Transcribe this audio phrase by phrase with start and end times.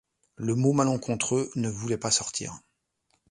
[0.37, 2.57] Le mot malencontreux ne voulait pas sortir!